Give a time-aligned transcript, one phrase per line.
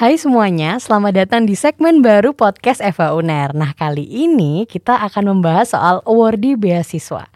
[0.00, 3.52] Hai semuanya, selamat datang di segmen baru podcast Eva Uner.
[3.52, 7.28] Nah, kali ini kita akan membahas soal awardee beasiswa.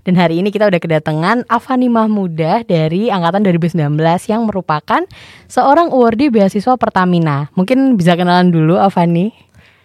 [0.00, 4.00] Dan hari ini kita udah kedatangan Avani Mahmudah dari angkatan 2019
[4.32, 5.04] yang merupakan
[5.44, 7.52] seorang awardee beasiswa Pertamina.
[7.52, 9.36] Mungkin bisa kenalan dulu Avani.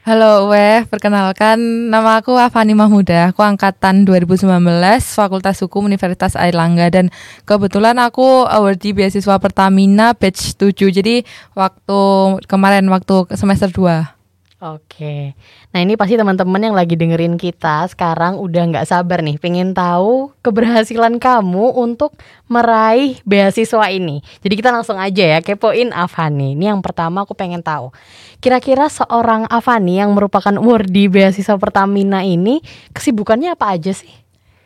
[0.01, 1.61] Halo Weh, perkenalkan
[1.93, 3.29] nama aku Avani Mahmuda.
[3.29, 4.49] Aku angkatan 2019
[4.97, 7.13] Fakultas Hukum Universitas Airlangga dan
[7.45, 10.73] kebetulan aku awardee beasiswa Pertamina batch 7.
[10.89, 11.21] Jadi
[11.53, 12.01] waktu
[12.49, 14.20] kemarin waktu semester 2.
[14.61, 15.33] Oke,
[15.73, 20.37] nah ini pasti teman-teman yang lagi dengerin kita sekarang udah nggak sabar nih, pengen tahu
[20.45, 22.13] keberhasilan kamu untuk
[22.45, 24.21] meraih beasiswa ini.
[24.45, 26.53] Jadi kita langsung aja ya kepoin Avani.
[26.53, 27.89] Ini yang pertama aku pengen tahu,
[28.37, 32.61] kira-kira seorang Avani yang merupakan awardee beasiswa Pertamina ini
[32.93, 34.13] kesibukannya apa aja sih?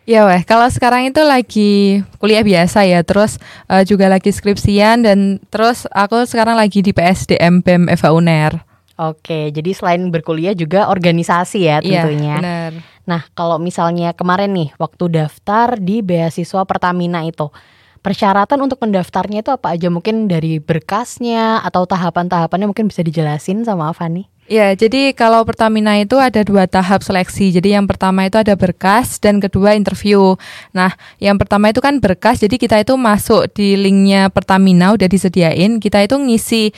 [0.04, 3.40] Ya weh, kalau sekarang itu lagi kuliah biasa ya, terus
[3.72, 8.75] uh, juga lagi skripsian dan terus aku sekarang lagi di PSDM BEM Eva Uner.
[8.96, 12.36] Oke, jadi selain berkuliah juga organisasi ya Iya, tentunya.
[12.40, 12.72] benar.
[13.04, 17.52] Nah, kalau misalnya kemarin nih waktu daftar di beasiswa Pertamina itu,
[18.00, 19.92] persyaratan untuk mendaftarnya itu apa aja?
[19.92, 24.32] Mungkin dari berkasnya atau tahapan-tahapannya mungkin bisa dijelasin sama Avani?
[24.46, 27.50] Ya, jadi kalau Pertamina itu ada dua tahap seleksi.
[27.50, 30.38] Jadi yang pertama itu ada berkas dan kedua interview.
[30.70, 32.46] Nah, yang pertama itu kan berkas.
[32.46, 35.82] Jadi kita itu masuk di linknya Pertamina udah disediain.
[35.82, 36.70] Kita itu ngisi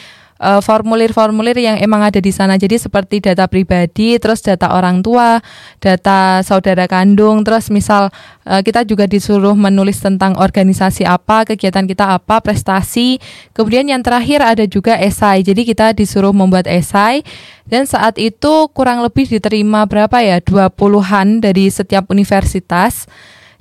[0.41, 2.57] uh, formulir-formulir yang emang ada di sana.
[2.57, 5.41] Jadi seperti data pribadi, terus data orang tua,
[5.81, 8.09] data saudara kandung, terus misal
[8.45, 13.21] uh, kita juga disuruh menulis tentang organisasi apa, kegiatan kita apa, prestasi.
[13.53, 15.45] Kemudian yang terakhir ada juga esai.
[15.45, 17.21] Jadi kita disuruh membuat esai
[17.67, 20.39] dan saat itu kurang lebih diterima berapa ya?
[20.39, 23.05] 20-an dari setiap universitas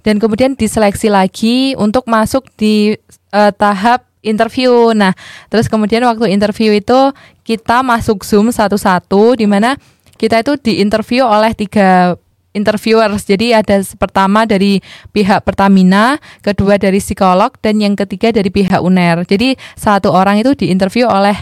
[0.06, 2.94] dan kemudian diseleksi lagi untuk masuk di
[3.34, 4.90] uh, tahap interview.
[4.92, 5.14] Nah,
[5.48, 7.14] terus kemudian waktu interview itu
[7.46, 9.78] kita masuk Zoom satu-satu di mana
[10.18, 12.18] kita itu diinterview oleh tiga
[12.56, 13.22] interviewers.
[13.22, 14.80] Jadi ada pertama dari
[15.12, 19.28] pihak Pertamina, kedua dari psikolog dan yang ketiga dari pihak UNER.
[19.28, 21.36] Jadi satu orang itu diinterview oleh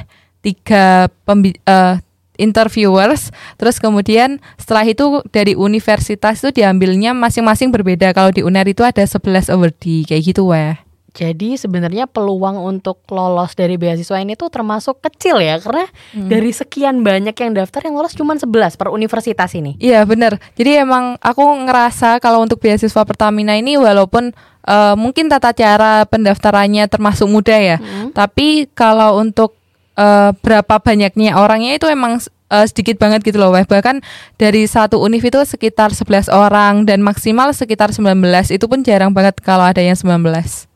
[0.44, 1.96] tiga pembi uh,
[2.36, 8.82] interviewers terus kemudian setelah itu dari universitas itu diambilnya masing-masing berbeda kalau di UNER itu
[8.82, 10.74] ada 11 awardee kayak gitu weh
[11.14, 16.26] Jadi sebenarnya peluang untuk lolos dari beasiswa ini tuh termasuk kecil ya karena Hmm.
[16.26, 19.78] dari sekian banyak yang daftar yang lolos cuma 11 per universitas ini.
[19.78, 25.52] Iya bener Jadi emang aku ngerasa kalau untuk beasiswa Pertamina ini walaupun eh, mungkin tata
[25.52, 28.10] cara pendaftarannya termasuk mudah ya, Hmm.
[28.10, 29.54] tapi kalau untuk
[29.94, 32.18] eh, berapa banyaknya orangnya itu emang
[32.50, 33.62] eh, sedikit banget gitu loh, Weh.
[33.62, 34.02] Bahkan
[34.34, 38.50] dari satu univ itu sekitar 11 orang dan maksimal sekitar 19.
[38.50, 40.66] Itu pun jarang banget kalau ada yang 19.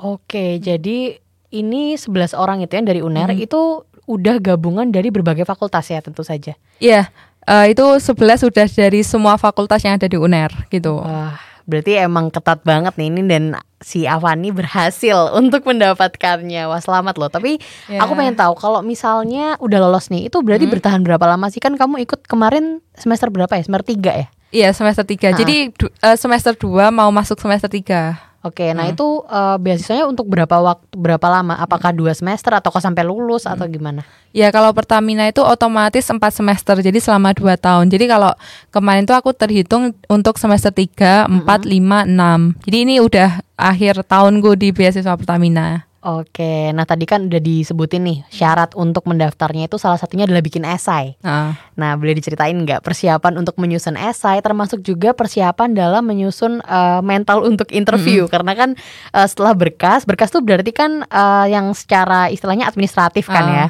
[0.00, 3.42] Oke, jadi ini 11 orang itu yang dari UNER Hmm.
[3.42, 3.60] itu
[4.06, 6.56] udah gabungan dari berbagai fakultas ya tentu saja.
[6.78, 7.12] Iya,
[7.44, 10.98] eh, itu 11 sudah dari semua fakultas yang ada di UNER gitu.
[10.98, 13.44] Wah, berarti emang ketat banget nih ini dan
[13.78, 16.64] si Avani berhasil untuk mendapatkannya.
[16.64, 17.28] Wah, selamat loh.
[17.28, 18.00] Tapi Ya.
[18.00, 20.74] aku pengen tahu kalau misalnya udah lolos nih, itu berarti Hmm.
[20.74, 21.60] bertahan berapa lama sih?
[21.60, 23.62] Kan kamu ikut kemarin semester berapa ya?
[23.62, 24.26] Semester 3 ya?
[24.50, 25.30] Iya, semester 3.
[25.30, 25.38] Ha-ha.
[25.38, 28.29] Jadi eh, semester 2 mau masuk semester 3.
[28.40, 28.96] Oke, nah Hmm.
[28.96, 31.60] itu eh, beasiswanya untuk berapa waktu, berapa lama?
[31.60, 34.00] Apakah dua semester atau kok sampai lulus atau gimana?
[34.32, 37.90] Ya kalau Pertamina itu otomatis 4 semester jadi selama 2 tahun.
[37.92, 38.32] Jadi kalau
[38.72, 42.56] kemarin tuh aku terhitung untuk semester 3, 4, 5, 6.
[42.64, 45.89] Jadi ini udah akhir tahunku di beasiswa Pertamina.
[46.00, 50.64] Oke, nah tadi kan udah disebutin nih syarat untuk mendaftarnya itu salah satunya adalah bikin
[50.64, 51.20] esai.
[51.20, 57.00] Nah, Nah, boleh diceritain nggak persiapan untuk menyusun esai, termasuk juga persiapan dalam menyusun eh,
[57.04, 58.24] mental untuk interview?
[58.32, 58.70] Karena kan
[59.12, 63.52] eh, setelah berkas, berkas tuh berarti kan eh, yang secara istilahnya administratif kan Ah.
[63.52, 63.66] ya.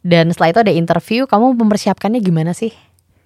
[0.00, 2.72] Dan setelah itu ada interview, kamu mempersiapkannya gimana sih?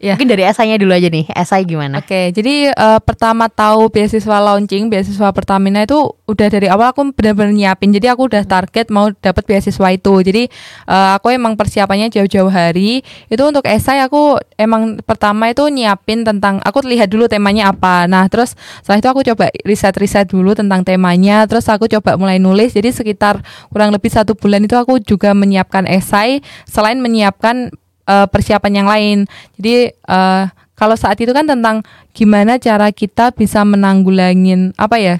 [0.03, 0.19] Ya.
[0.19, 2.03] Mungkin dari esainya dulu aja nih, esai gimana?
[2.03, 5.95] Oke, jadi eh, pertama tahu beasiswa launching, beasiswa Pertamina itu
[6.27, 7.95] udah dari awal aku benar-benar nyiapin.
[7.95, 10.15] Jadi aku udah target mau dapat beasiswa itu.
[10.27, 10.51] Jadi
[10.91, 13.07] eh, aku emang persiapannya jauh-jauh hari.
[13.31, 18.10] Itu untuk esai aku emang pertama itu nyiapin tentang aku lihat dulu temanya apa.
[18.10, 21.47] Nah, terus setelah itu aku coba riset-riset dulu tentang temanya.
[21.47, 22.75] Terus aku coba mulai nulis.
[22.75, 23.39] Jadi sekitar
[23.71, 27.71] kurang lebih satu bulan itu aku juga menyiapkan esai selain menyiapkan
[28.07, 29.19] eh, persiapan yang lain.
[29.59, 30.45] Jadi eh,
[30.75, 35.16] kalau saat itu kan tentang gimana cara kita bisa menanggulangin apa ya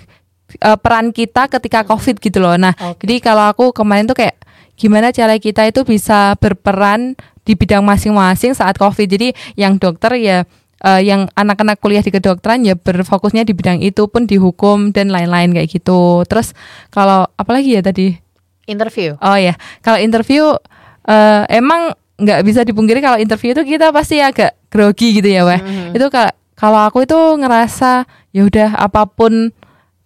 [0.58, 2.58] eh, peran kita ketika covid gitu loh.
[2.58, 3.06] Nah, Oke.
[3.06, 4.37] jadi kalau aku kemarin tuh kayak
[4.75, 9.06] gimana cara kita itu bisa berperan di bidang masing-masing saat covid.
[9.06, 10.43] Jadi yang dokter ya
[10.82, 15.14] eh, yang anak-anak kuliah di kedokteran ya berfokusnya di bidang itu pun di hukum dan
[15.14, 16.26] lain-lain kayak gitu.
[16.26, 16.56] Terus
[16.90, 18.23] kalau apalagi ya tadi
[18.67, 19.19] Interview.
[19.19, 20.55] Oh ya, kalau interview
[21.11, 25.58] eh, emang nggak bisa dipungkiri kalau interview itu kita pasti agak grogi gitu ya weh.
[25.58, 25.98] Mhm.
[25.98, 29.50] itu ka- kalau aku itu ngerasa ya udah apa pun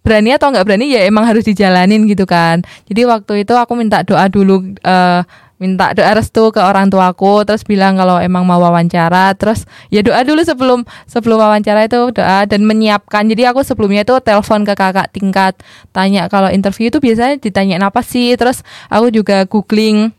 [0.01, 2.65] berani atau nggak berani ya emang harus dijalanin gitu kan.
[2.89, 5.21] Jadi waktu itu aku minta doa dulu eh,
[5.57, 10.21] minta doa restu ke orang tuaku terus bilang kalau emang mau wawancara terus ya doa
[10.21, 13.27] dulu sebelum sebelum wawancara itu doa dan menyiapkan.
[13.29, 15.53] Jadi aku sebelumnya itu telepon ke kakak tingkat
[15.93, 18.33] tanya kalau interview itu biasanya ditanyain apa sih?
[18.33, 20.16] Terus aku juga googling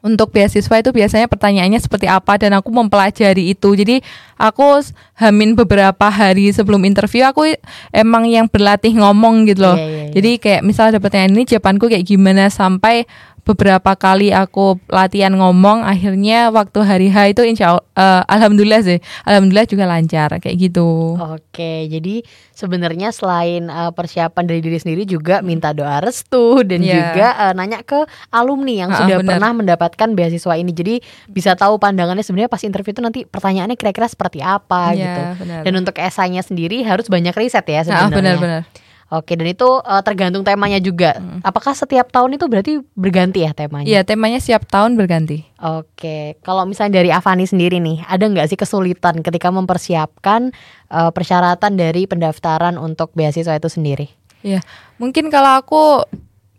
[0.00, 3.76] untuk beasiswa itu biasanya pertanyaannya seperti apa dan aku mempelajari itu.
[3.76, 4.00] Jadi
[4.40, 4.80] aku
[5.20, 7.52] hamin beberapa hari sebelum interview aku
[7.92, 9.76] emang yang berlatih ngomong gitu loh.
[9.76, 10.12] Iya, iya, iya.
[10.16, 13.04] Jadi kayak misalnya ada pertanyaan ini jawabanku kayak gimana sampai
[13.42, 18.98] beberapa kali aku latihan ngomong akhirnya waktu hari H itu insya Allah eh, alhamdulillah sih
[19.22, 21.16] alhamdulillah juga lancar kayak gitu.
[21.16, 22.22] Oke, jadi
[22.52, 26.94] sebenarnya selain uh, persiapan dari diri sendiri juga minta doa restu dan Iya.
[26.94, 27.98] juga uh, nanya ke
[28.30, 29.30] alumni yang Ah, sudah benar.
[29.36, 30.70] pernah mendapatkan beasiswa ini.
[30.70, 30.94] Jadi
[31.26, 35.22] bisa tahu pandangannya sebenarnya pas interview itu nanti pertanyaannya kira-kira seperti apa Iya, gitu.
[35.40, 35.60] benar.
[35.62, 38.12] Dan untuk esainya sendiri harus banyak riset ya Ah, sebenarnya.
[38.12, 38.62] benar-benar.
[39.10, 41.18] Oke, dan itu uh, tergantung temanya juga.
[41.42, 43.86] Apakah setiap tahun itu berarti berganti ya temanya?
[43.90, 45.42] Iya temanya setiap tahun berganti.
[45.58, 50.54] Oke, kalau misalnya dari Avani sendiri nih, ada nggak sih kesulitan ketika mempersiapkan
[50.94, 54.06] uh, persyaratan dari pendaftaran untuk beasiswa itu sendiri?
[54.46, 54.62] Iya,
[55.02, 56.06] mungkin kalau aku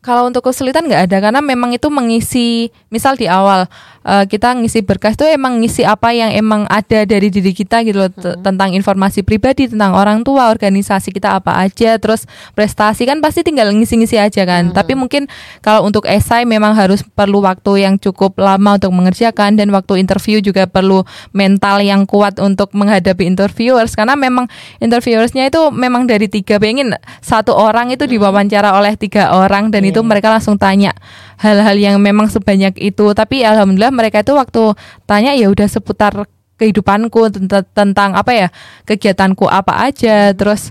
[0.02, 3.70] kalau untuk kesulitan nggak ada karena memang itu mengisi misal di awal
[4.02, 7.98] eh, kita ngisi berkas itu emang ngisi apa yang emang ada dari diri kita gitu
[7.98, 13.22] loh t- tentang informasi pribadi tentang orang tua organisasi kita apa aja terus prestasi kan
[13.22, 14.70] pasti tinggal ngisi-ngisi aja kan.
[14.72, 15.26] Tapi mungkin
[15.60, 20.38] kalau untuk esai memang harus perlu waktu yang cukup lama untuk mengerjakan dan waktu interview
[20.40, 21.02] juga perlu
[21.32, 23.94] mental yang kuat untuk menghadapi interviewers.
[23.94, 24.46] Karena memang
[24.78, 30.02] interviewersnya itu memang dari tiga pengen satu orang itu diwawancara oleh tiga orang dan itu
[30.02, 30.08] Iya.
[30.08, 30.92] mereka langsung tanya
[31.42, 33.06] hal-hal yang memang sebanyak itu.
[33.18, 34.78] Tapi alhamdulillah mereka itu waktu
[35.10, 36.14] tanya ya udah seputar
[36.62, 38.48] kehidupanku tentang, tentang apa ya
[38.86, 40.30] kegiatanku apa aja.
[40.38, 40.70] Terus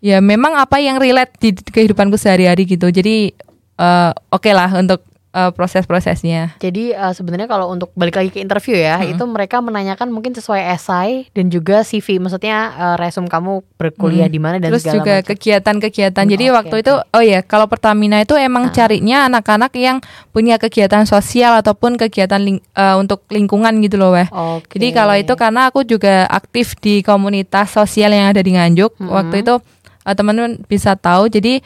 [0.00, 2.88] ya memang apa yang relate di kehidupanku sehari-hari gitu.
[2.88, 3.36] Jadi
[3.76, 5.04] eh, oke lah untuk
[5.36, 10.08] eh, proses-prosesnya Jadi uh, sebenarnya kalau untuk balik lagi ke interview ya, itu mereka menanyakan
[10.08, 14.32] mungkin sesuai esai dan juga CV, maksudnya uh, resume kamu berkuliah Hmm.
[14.32, 15.28] di mana dan Terus segala juga macam.
[15.28, 16.24] kegiatan-kegiatan.
[16.24, 16.82] Hmm, Jadi oke, waktu oke.
[16.82, 18.72] itu oh ya, kalau Pertamina itu emang Ah.
[18.72, 20.00] carinya anak-anak yang
[20.30, 24.24] punya kegiatan sosial ataupun kegiatan ling- eh, untuk lingkungan gitu loh, weh.
[24.28, 24.74] Oke.
[24.74, 28.96] Jadi kalau itu karena aku juga aktif di komunitas sosial yang ada di Nganjuk.
[28.96, 29.10] Mm-mm.
[29.10, 29.54] Waktu itu
[30.02, 31.28] eh, teman-teman bisa tahu.
[31.28, 31.60] Jadi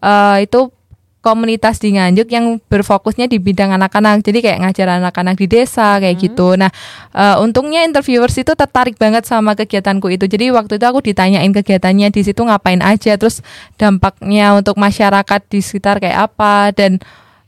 [0.00, 0.72] eh, itu
[1.20, 4.24] komunitas di Nganjuk yang berfokusnya di bidang anak-anak.
[4.24, 6.56] Jadi kayak ngajar anak-anak di desa kayak gitu.
[6.56, 6.72] Nah,
[7.12, 10.24] eh, untungnya interviewers itu tertarik banget sama kegiatanku itu.
[10.24, 13.44] Jadi waktu itu aku ditanyain kegiatannya di situ ngapain aja, terus
[13.76, 16.96] dampaknya untuk masyarakat di sekitar kayak apa dan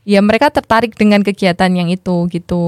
[0.03, 2.65] ya mereka tertarik dengan kegiatan yang itu gitu.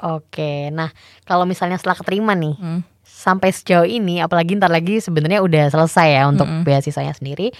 [0.00, 0.90] Oke, nah
[1.28, 2.80] kalau misalnya setelah keterima nih, Hmm.
[3.04, 6.62] sampai sejauh ini, apalagi ntar lagi sebenarnya udah selesai ya untuk Mm-mm.
[6.62, 7.50] beasiswanya sendiri,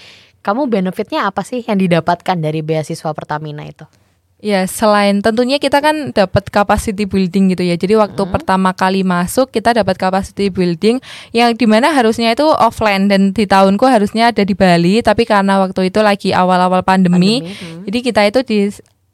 [0.42, 3.84] kamu benefitnya apa sih yang didapatkan dari beasiswa Pertamina itu?
[4.38, 7.74] Ya, selain tentunya kita kan dapat capacity building gitu ya.
[7.74, 8.30] Jadi waktu Hmm.
[8.30, 11.02] pertama kali masuk kita dapat capacity building
[11.34, 15.58] yang di mana harusnya itu offline dan di tahunku harusnya ada di Bali, tapi karena
[15.58, 17.82] waktu itu lagi awal-awal pandemi, Pandemi, hmm.
[17.90, 18.40] jadi kita itu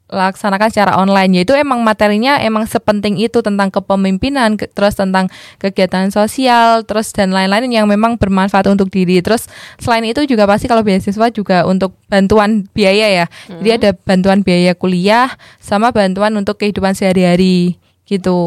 [0.07, 1.41] dilaksanakan secara online.
[1.41, 5.27] Yaitu emang materinya emang sepenting itu tentang kepemimpinan, ke- terus tentang
[5.57, 9.19] kegiatan sosial, terus dan lain-lain yang memang bermanfaat untuk diri.
[9.19, 13.25] Terus selain itu juga pasti kalau beasiswa juga untuk bantuan biaya ya.
[13.49, 18.37] Jadi ada bantuan biaya kuliah sama bantuan untuk kehidupan sehari-hari gitu.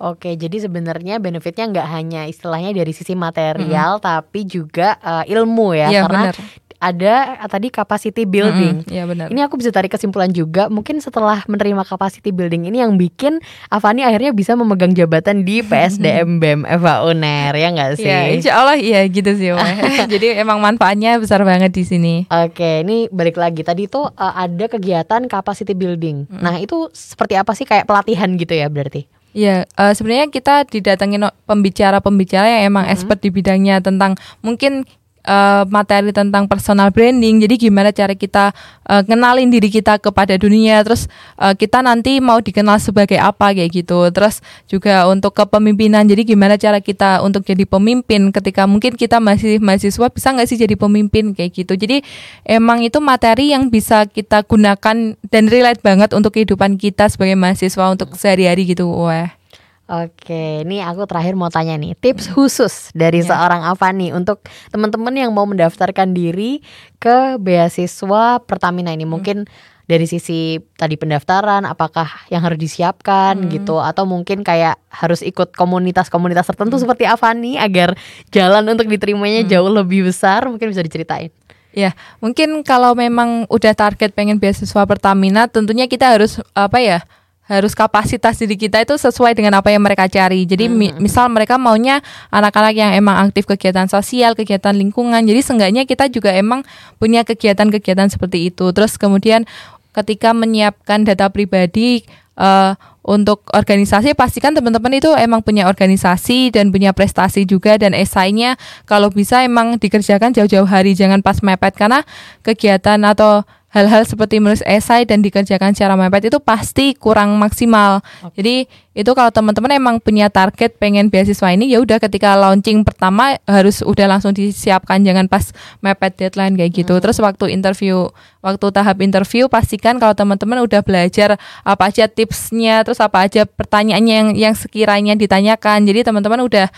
[0.00, 5.92] Oke, jadi sebenarnya benefitnya nggak hanya istilahnya dari sisi material, tapi juga eh, ilmu ya,
[5.92, 6.36] Iya, karena benar.
[6.84, 8.84] Ada eh, tadi capacity building.
[8.84, 9.26] Iya benar.
[9.32, 13.40] Ini aku bisa tarik kesimpulan juga, mungkin setelah menerima capacity building ini yang bikin
[13.72, 18.04] Avani akhirnya bisa memegang jabatan di PSDM BEM Eva Uner ya nggak sih?
[18.04, 19.48] Iya, insya Allah iya gitu sih.
[20.12, 22.14] Jadi emang manfaatnya besar banget di sini.
[22.28, 26.28] Oke, ini balik lagi tadi tuh eh, ada kegiatan capacity building.
[26.28, 29.08] Nah itu seperti apa sih kayak pelatihan gitu ya berarti?
[29.34, 34.14] Iya, eh, sebenarnya kita didatengin o- pembicara-pembicara yang emang expert di bidangnya tentang
[34.46, 34.86] mungkin
[35.24, 37.42] eh, materi tentang personal branding.
[37.42, 38.52] Jadi gimana cara kita
[38.86, 41.08] eh, kenalin diri kita kepada dunia, terus
[41.40, 44.08] eh, kita nanti mau dikenal sebagai apa kayak gitu.
[44.12, 46.04] Terus juga untuk kepemimpinan.
[46.04, 50.58] Jadi gimana cara kita untuk jadi pemimpin ketika mungkin kita masih mahasiswa bisa nggak sih
[50.60, 51.72] jadi pemimpin kayak gitu.
[51.74, 52.04] Jadi
[52.44, 57.84] emang itu materi yang bisa kita gunakan dan relate banget untuk kehidupan kita sebagai mahasiswa
[57.88, 58.86] untuk sehari-hari gitu.
[58.88, 59.43] Wah.
[59.84, 63.36] Oke, ini aku terakhir mau tanya nih tips khusus dari Ya.
[63.36, 64.40] seorang Avani untuk
[64.72, 66.64] teman-teman yang mau mendaftarkan diri
[66.96, 69.04] ke beasiswa Pertamina ini.
[69.04, 69.44] Mungkin
[69.84, 73.52] dari sisi tadi pendaftaran apakah yang harus disiapkan Hmm.
[73.52, 76.88] gitu atau mungkin kayak harus ikut komunitas-komunitas tertentu Hmm.
[76.88, 77.92] seperti Avani agar
[78.32, 81.28] jalan untuk diterimanya jauh lebih besar mungkin bisa diceritain.
[81.76, 81.92] Ya,
[82.24, 87.04] mungkin kalau memang udah target pengen beasiswa Pertamina, tentunya kita harus apa ya?
[87.44, 90.48] Harus kapasitas diri kita itu sesuai dengan apa yang mereka cari.
[90.48, 92.00] Jadi mi- misal mereka maunya
[92.32, 95.20] anak-anak yang emang aktif kegiatan sosial, kegiatan lingkungan.
[95.20, 96.64] Jadi seenggaknya kita juga emang
[96.96, 98.72] punya kegiatan-kegiatan seperti itu.
[98.72, 99.44] Terus kemudian
[99.92, 102.02] ketika menyiapkan data pribadi
[102.40, 102.72] eh,
[103.04, 108.56] untuk organisasi pastikan teman-teman itu emang punya organisasi dan punya prestasi juga dan esainya
[108.88, 112.00] kalau bisa emang dikerjakan jauh-jauh hari jangan pas mepet karena
[112.40, 118.06] kegiatan atau hal-hal seperti menulis esai dan dikerjakan secara mepet itu pasti kurang maksimal.
[118.38, 123.34] Jadi itu kalau teman-teman emang punya target pengen beasiswa ini ya udah ketika launching pertama
[123.50, 125.50] harus udah langsung disiapkan jangan pas
[125.82, 126.94] mepet deadline kayak gitu.
[127.02, 128.14] Terus waktu interview,
[128.46, 131.34] waktu tahap interview pastikan kalau teman-teman udah belajar
[131.66, 135.82] apa aja tipsnya, terus apa aja pertanyaannya yang yang sekiranya ditanyakan.
[135.82, 136.70] Jadi teman-teman udah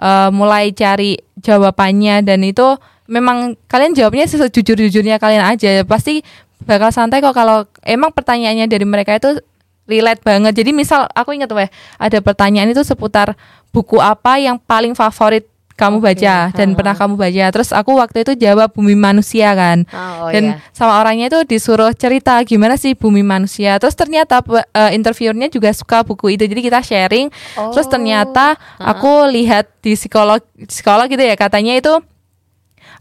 [0.00, 5.82] eh, mulai cari jawabannya dan itu memang kalian jawabnya sejujur-jujurnya kalian aja.
[5.82, 6.20] Pasti
[6.62, 9.40] bakal santai kok kalau emang pertanyaannya dari mereka itu
[9.88, 10.52] relate banget.
[10.60, 13.34] Jadi misal aku ingat weh ada pertanyaan itu seputar
[13.72, 15.48] buku apa yang paling favorit
[15.78, 16.76] kamu Oke, baca dan ha-ha.
[16.76, 17.44] pernah kamu baca.
[17.54, 19.86] Terus aku waktu itu jawab bumi manusia kan.
[19.94, 23.78] Oh, dan sama orangnya itu disuruh cerita gimana sih bumi manusia?
[23.78, 24.42] Terus ternyata
[24.74, 26.50] eh, interviewernya juga suka buku itu.
[26.50, 27.30] Jadi kita sharing.
[27.54, 32.02] Terus ternyata aku lihat di psikolog psikolog gitu ya katanya itu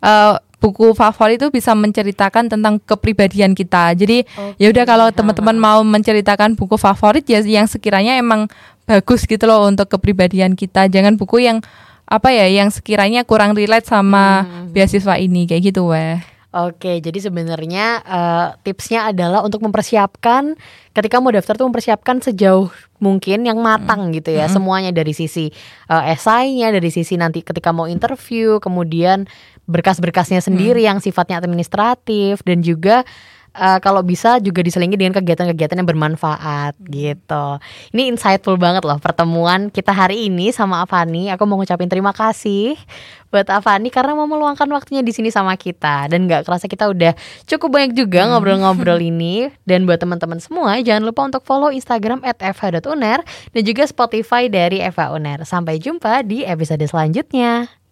[0.02, 3.94] eh, buku favorit itu bisa menceritakan tentang kepribadian kita.
[3.94, 4.26] Jadi
[4.58, 8.50] ya udah kalau teman-teman mau menceritakan buku favorit ya yang sekiranya emang
[8.90, 10.90] bagus gitu loh untuk kepribadian kita.
[10.90, 11.62] Jangan buku yang
[12.08, 16.18] apa ya yang sekiranya kurang relate sama beasiswa ini kayak gitu weh.
[16.58, 20.58] Oke, jadi sebenarnya eh, tipsnya adalah untuk mempersiapkan
[20.96, 25.52] ketika mau daftar tuh mempersiapkan sejauh mungkin yang matang gitu ya, semuanya dari sisi
[25.92, 29.28] eh, esainya, dari sisi nanti ketika mau interview, kemudian
[29.68, 33.04] berkas-berkasnya sendiri yang sifatnya administratif dan juga
[33.52, 37.46] eh, kalau bisa juga diselingi dengan kegiatan-kegiatan yang bermanfaat gitu.
[37.92, 41.28] Ini insightful banget loh pertemuan kita hari ini sama Avani.
[41.36, 42.80] Aku mau ngucapin terima kasih
[43.28, 47.12] buat Avani karena mau meluangkan waktunya di sini sama kita dan nggak kerasa kita udah
[47.44, 53.20] cukup banyak juga ngobrol-ngobrol ini dan buat teman-teman semua jangan lupa untuk follow Instagram @fh.uner
[53.52, 55.44] dan juga Spotify dari Eva Uner.
[55.44, 57.87] Sampai jumpa di episode selanjutnya.